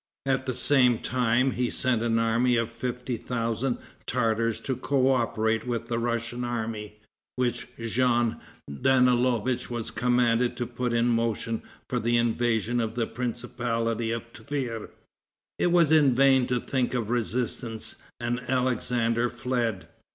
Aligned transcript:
At 0.25 0.47
the 0.47 0.53
same 0.53 0.97
time 0.97 1.51
he 1.51 1.69
sent 1.69 2.01
an 2.01 2.17
army 2.17 2.55
of 2.55 2.71
fifty 2.71 3.17
thousand 3.17 3.77
Tartars 4.07 4.59
to 4.61 4.75
coöperate 4.75 5.67
with 5.67 5.89
the 5.89 5.99
Russian 5.99 6.43
army, 6.43 6.95
which 7.35 7.67
Jean 7.79 8.37
Danielovitch 8.67 9.69
was 9.69 9.91
commanded 9.91 10.57
to 10.57 10.65
put 10.65 10.91
in 10.91 11.07
motion 11.07 11.61
for 11.87 11.99
the 11.99 12.17
invasion 12.17 12.79
of 12.81 12.95
the 12.95 13.05
principality 13.05 14.09
of 14.11 14.33
Tver. 14.33 14.89
It 15.59 15.71
was 15.71 15.91
in 15.91 16.15
vain 16.15 16.47
to 16.47 16.59
think 16.59 16.95
of 16.95 17.11
resistance, 17.11 17.93
and 18.19 18.39
Alexander 18.49 19.29
fled. 19.29 19.87